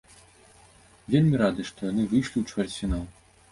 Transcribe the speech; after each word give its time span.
Вельмі 1.17 1.35
рады, 1.43 1.67
што 1.73 1.79
яны 1.91 2.07
выйшлі 2.11 2.37
ў 2.45 2.53
чвэрцьфінал. 2.53 3.07